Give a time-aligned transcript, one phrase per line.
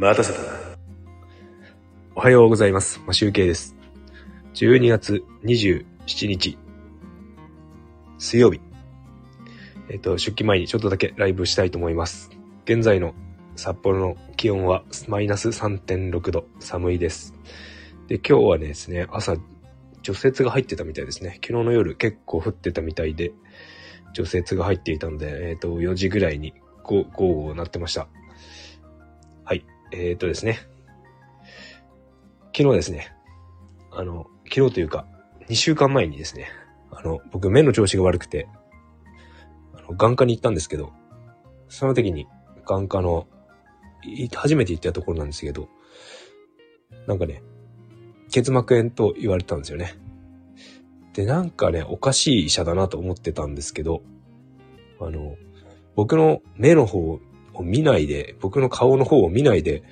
[0.00, 0.48] 待たせたな。
[2.14, 3.00] おはようございます。
[3.04, 3.74] マシュウケイです。
[4.54, 6.56] 12月27日、
[8.16, 8.60] 水曜日。
[9.88, 12.30] えっ、と、出勤前にちょっとだけライブしたいと思います。
[12.64, 13.12] 現在の
[13.56, 17.34] 札幌の気温はマイナス3.6度、寒いです。
[18.06, 19.34] で、今日はですね、朝、
[20.02, 21.40] 除雪が入ってたみたいですね。
[21.44, 23.32] 昨日の夜結構降ってたみたいで、
[24.14, 28.06] 除雪が入っていたので、えっ、と、4時ぐらいにゴーゴーゴー鳴ってました。
[29.90, 30.08] はい。
[30.08, 30.58] えっ、とですね。
[32.56, 33.14] 昨日ですね。
[33.90, 35.06] あの、昨日というか、
[35.48, 36.48] 2週間前にですね、
[36.90, 38.48] あの、僕目の調子が悪くて、
[39.74, 40.92] あの、眼科に行ったんですけど、
[41.68, 42.26] その時に
[42.66, 43.26] 眼科の、
[44.34, 45.68] 初めて行ったところなんですけど、
[47.06, 47.42] なんかね、
[48.30, 49.94] 結膜炎と言われたんですよね。
[51.14, 54.02] で、なんかね、おかしい医者だなと思ってたんですけど、
[55.00, 55.36] あの、
[55.94, 57.20] 僕の目の方を
[57.62, 59.82] 見ないで、僕の顔の方を見ないで、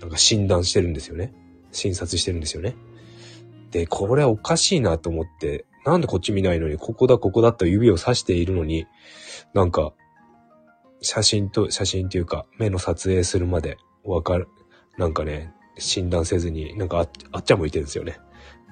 [0.00, 1.34] なんか診断してるんですよね。
[1.72, 2.76] 診察してるんですよね。
[3.70, 8.86] で、これはおかしいなと思って、なんでこっち見ないのに、ここだ、ここだと指を指しているのに、
[9.54, 9.92] なんか、
[11.00, 14.48] 写真と、写真っていうか、目の撮影するまでわかる、
[14.96, 18.18] なんかね、診断せずに、なんかあっちゃ向いてるんですよね。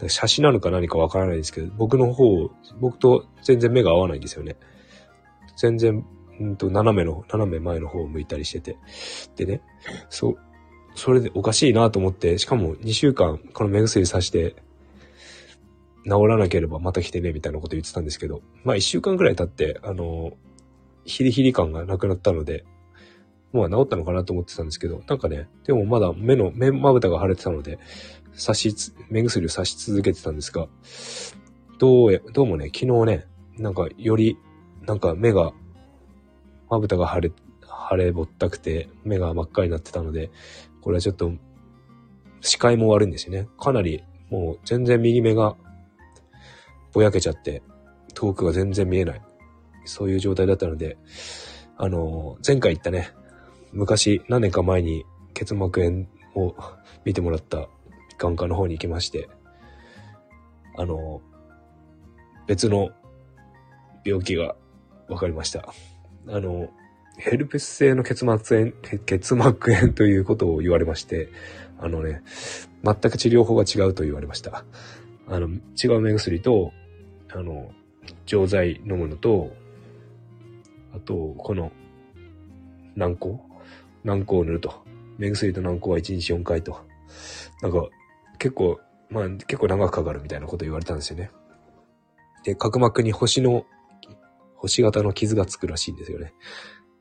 [0.08, 4.56] 写真なのか何かわからないですけど、僕の方、僕と全然目が合わないんですよね。
[5.56, 6.04] 全然、
[6.40, 8.76] うんと、斜めの、斜め前の方を向いたりしてて。
[9.36, 9.62] でね、
[10.08, 10.38] そう、
[10.94, 14.56] それでおかしいなと思って、しかも2週間この目薬さして、
[16.04, 20.32] 治らなければまた来てね、みたいなこと言ってたんですけど、まあ1週間くらい経って、あの、
[21.04, 22.64] ヒリヒリ感がなくなったので、
[23.52, 27.78] もう治ったのかなと思ってたんですけど、なんかね、でもまだ目の、目まぶたが腫れてたので、
[28.38, 30.68] 刺し、目薬を刺し続けてたんですが、
[31.78, 33.26] どうや、どうもね、昨日ね、
[33.56, 34.36] なんかより、
[34.86, 35.52] なんか目が、
[36.68, 37.32] まぶたが腫れ、
[37.90, 40.30] 腫れぼったくて、目が真っ赤になってたので、
[40.80, 41.32] これはちょっと、
[42.40, 43.48] 視界も悪いんですよね。
[43.58, 45.56] かなり、もう全然右目が、
[46.92, 47.62] ぼやけちゃって、
[48.14, 49.22] 遠くが全然見えない。
[49.84, 50.96] そういう状態だったので、
[51.76, 53.10] あの、前回言ったね、
[53.72, 55.04] 昔、何年か前に
[55.34, 56.54] 結膜炎を
[57.04, 57.68] 見てもらった
[58.18, 59.28] 眼科の方に行きまして、
[60.76, 61.20] あの、
[62.46, 62.90] 別の
[64.04, 64.56] 病気が
[65.08, 65.72] 分かりました。
[66.28, 66.70] あの、
[67.18, 68.72] ヘルペス性の結膜炎、
[69.04, 71.30] 結膜炎ということを言われまして、
[71.78, 72.22] あのね、
[72.84, 74.64] 全く治療法が違うと言われました。
[75.28, 76.72] あの、違う目薬と、
[77.32, 77.70] あの、
[78.26, 79.52] 錠剤飲むのと、
[80.94, 81.72] あと、この、
[82.96, 83.38] 軟膏？
[84.04, 84.84] 軟膏を塗ると。
[85.18, 86.80] 目薬と軟膏は1日4回と。
[87.62, 87.88] なんか、
[88.38, 91.30] 結構、まあ、結構長くかかるみたいなこと言われたんですよね。
[92.44, 93.66] で、角膜に星の、
[94.56, 96.34] 星型の傷がつくらしいんですよね。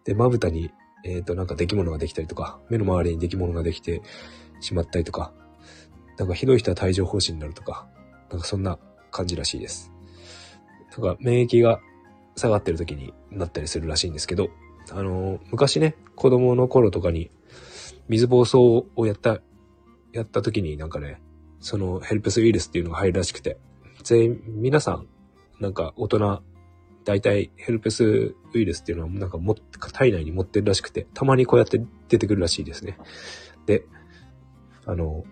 [0.04, 0.72] で、まぶたに、
[1.04, 4.02] えっ、と、なんか出来物ができたりとか、目の周りに出来物ができて
[4.60, 5.34] しまったりとか、
[6.18, 7.88] なんかひどい人は帯状疱疹になるとか、
[8.30, 8.80] なんかそんな
[9.12, 9.92] 感じらしいです。
[10.92, 11.80] なんか免疫が
[12.36, 14.50] 下がってる時になったりするらしいんですけど、
[14.92, 17.32] あのー昔ね、子供の頃とかに
[18.08, 19.42] 水疱瘡をやった、
[20.14, 21.22] やった時になんかね、
[21.60, 23.58] そのヘルペスウイルスっていうのが入るらしくて、
[24.04, 25.08] 全員、皆さん、
[25.60, 26.44] なんか大人、
[27.06, 29.56] 大体ヘルペスウイルスっていうのはなんかもっ
[29.94, 32.98] 体内に持ってるらしくて、たまにこうやって出てくるらしいですね。
[33.68, 33.86] で、
[34.86, 35.24] あの、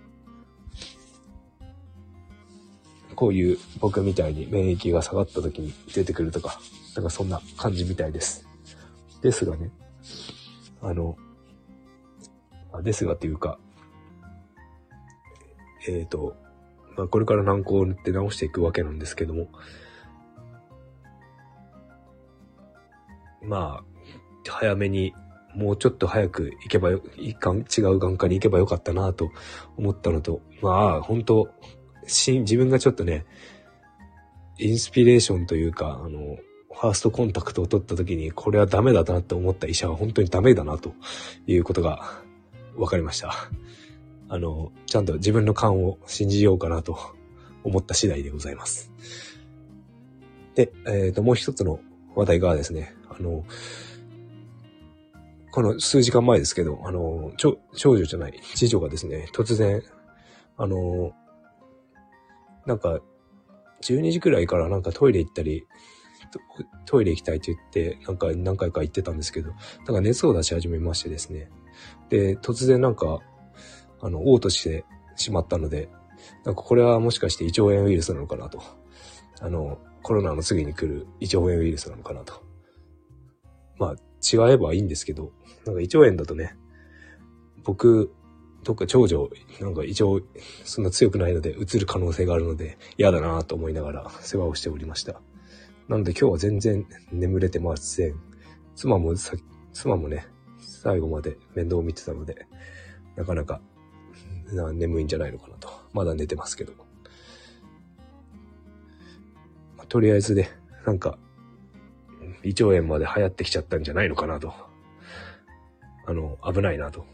[3.15, 6.59] こういう僕みたいに免疫が下がった時に出てくるとか、
[6.95, 8.47] なんかそんな感じみたいです。
[9.21, 9.71] ですがね、
[10.81, 11.17] あの、
[12.83, 13.57] ですがっていうか、
[15.87, 16.35] えっ、と、
[16.95, 19.47] まあ、これから軟膏を塗って直していくわけなんですけども、
[23.45, 23.83] まあ、
[24.49, 25.13] 早めに、
[25.55, 29.31] もうちょっと早く行けばよ、いか違う眼科に行けばよかったなと
[29.77, 31.49] 思ったのと、まあ、本当
[32.07, 33.25] し自分がちょっとね、
[34.57, 36.37] インスピレーションというか、あの、
[36.71, 40.93] ファーストコンタクトを取った時に、これはダメだなって思った医者は本当にダメだなと
[41.45, 42.23] いうことが
[42.75, 43.33] 分かりました。
[44.29, 46.97] あの、ちゃんと自分の勘を信じようかなと
[47.63, 48.91] 思った次第でございます。
[50.55, 51.79] で、えっ、と、もう一つの
[52.15, 53.43] 話題がですね、あの、
[55.51, 59.83] この数時間前ですけど、あの、長長女じゃない、次女がですね、突然、
[60.57, 61.13] あの、
[62.65, 62.99] なんか、
[63.81, 65.67] 12時くらいからなんかトイレ行ったり、
[66.85, 69.51] トイレ行きたいって言って、なんか何回か行ってたんですけど、
[69.85, 71.49] なんか熱を出し始めましてですね。
[72.09, 73.19] で、突然なんか、
[74.01, 75.89] あの、嘔吐してしまったので、
[76.45, 78.61] なんかこれはもしかして胃腸炎ウイルスなのかなと。
[79.39, 82.43] あの、コロナの次に来る胃腸炎ウイルスなのかなと。
[83.79, 85.31] まあ、違えばいいんですけど、
[85.65, 86.55] なんか胃腸炎だとね、
[87.63, 88.13] 僕、
[88.63, 89.29] どっか長女、
[89.59, 90.21] なんか一応、
[90.63, 95.21] そんな強くないので、移る可能性があるので、嫌だなと思いながら世話をしておりました。
[95.87, 98.15] なので今日は全然眠れてません。
[98.75, 99.33] 妻もさ、
[99.73, 100.25] 妻もね、
[100.59, 102.47] 最後まで面倒を見てたので、
[103.15, 103.61] なかなか、
[104.53, 105.69] な眠いんじゃないのかなと。
[105.93, 106.73] まだ寝てますけど。
[109.93, 110.49] とりあえずね、
[110.87, 111.19] なんか、
[112.43, 114.51] 胃腸炎まで流行ってきちゃったんじゃないのかなと。
[116.07, 117.05] あの、危ないなと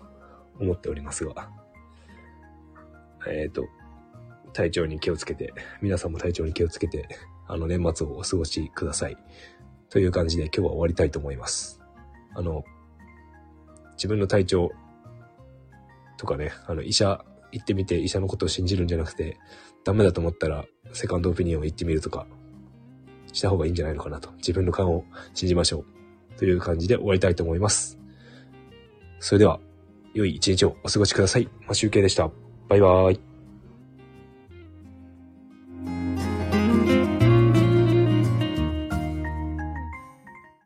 [0.61, 1.49] 思っておりますが。
[3.27, 3.67] えっ、ー、と、
[4.53, 7.09] 体調に気をつけて、皆さんも体調に気をつけて、
[7.49, 9.17] あの、年末をお過ごしください。
[9.89, 11.81] という感じで今日は終わりたいと思います。
[12.33, 12.63] あの、
[13.97, 14.71] 自分の体調
[16.15, 19.37] とかね、あの、医者行ってみて医者のことを信じるんじゃなくて、
[19.83, 22.25] ダメだと思ったら、セカンドオピニオン行ってみるとか、
[23.33, 24.31] した方がいいんじゃないのかなと。
[24.37, 25.03] 自分の勘を
[25.33, 25.85] 信じましょう。
[26.37, 27.99] という感じで終わりたいと思います。
[29.19, 29.59] それでは、
[30.13, 31.49] 良い一日をお過ごしください。
[31.67, 32.31] マシュウケイでした。
[32.67, 33.28] バイバーイ。